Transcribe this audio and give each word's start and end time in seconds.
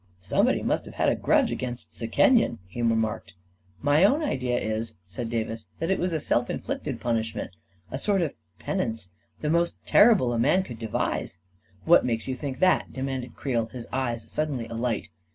"Somebody 0.33 0.63
must 0.63 0.85
have 0.85 0.95
had 0.95 1.09
a 1.09 1.15
grudge 1.15 1.51
against 1.51 1.91
Sekenyen," 1.93 2.57
he 2.65 2.81
remarked." 2.81 3.35
My 3.83 4.03
own 4.03 4.23
idea 4.23 4.57
is," 4.59 4.95
said 5.05 5.29
Davis," 5.29 5.67
that 5.79 5.91
it 5.91 5.99
was 5.99 6.11
a 6.11 6.19
self 6.19 6.49
inflicted 6.49 6.99
punishment— 6.99 7.51
a 7.91 7.99
sort 7.99 8.23
of 8.23 8.33
penance 8.57 9.09
«—the 9.41 9.49
most 9.51 9.75
terrible 9.85 10.33
a 10.33 10.39
man 10.39 10.63
could 10.63 10.79
devise!" 10.79 11.37
u 11.69 11.77
What 11.91 12.03
makes 12.03 12.27
you 12.27 12.33
think 12.33 12.57
that?" 12.57 12.91
demanded 12.93 13.35
Creel, 13.35 13.67
his 13.67 13.85
eyes 13.93 14.25
suddenly 14.27 14.65
alight. 14.65 15.09